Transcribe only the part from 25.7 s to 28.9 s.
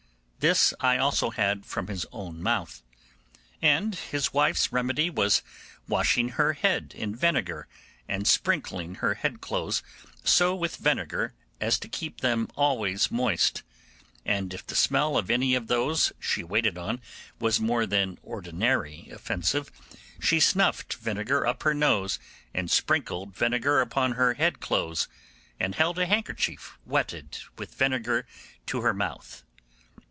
held a handkerchief wetted with vinegar to